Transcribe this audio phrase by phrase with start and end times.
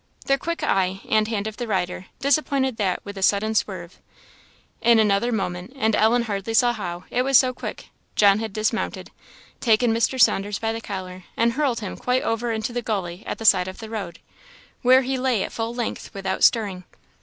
[0.25, 3.99] The quick eye and hand of the rider disappointed that with a sudden swerve.
[4.81, 9.11] In another moment and Ellen hardly saw how, it was so quick John had dismounted,
[9.59, 10.19] taken Mr.
[10.19, 13.67] Saunders by the collar, and hurled him quite over into the gulley at the side
[13.67, 14.17] of the road,
[14.81, 16.83] where he lay at full length without stirring.